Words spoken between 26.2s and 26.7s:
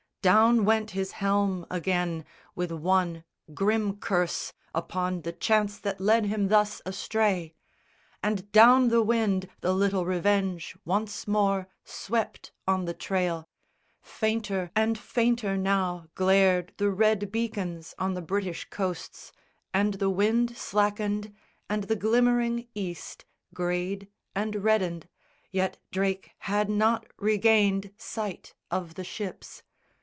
had